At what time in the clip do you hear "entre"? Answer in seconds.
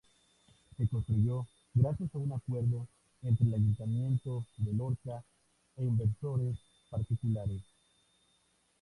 3.21-3.45